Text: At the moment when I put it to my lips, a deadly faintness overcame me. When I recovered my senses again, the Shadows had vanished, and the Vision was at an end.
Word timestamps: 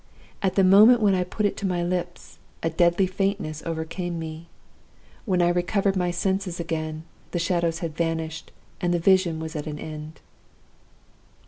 At 0.41 0.55
the 0.55 0.63
moment 0.63 0.99
when 0.99 1.13
I 1.13 1.23
put 1.23 1.45
it 1.45 1.55
to 1.57 1.67
my 1.67 1.83
lips, 1.83 2.39
a 2.63 2.71
deadly 2.71 3.05
faintness 3.05 3.61
overcame 3.67 4.17
me. 4.17 4.47
When 5.25 5.43
I 5.43 5.49
recovered 5.49 5.95
my 5.95 6.09
senses 6.09 6.59
again, 6.59 7.03
the 7.33 7.37
Shadows 7.37 7.79
had 7.85 7.95
vanished, 7.95 8.51
and 8.81 8.95
the 8.95 8.99
Vision 8.99 9.39
was 9.39 9.55
at 9.55 9.67
an 9.67 9.77
end. 9.77 10.19